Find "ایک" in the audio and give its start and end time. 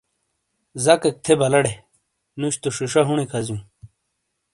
1.05-1.17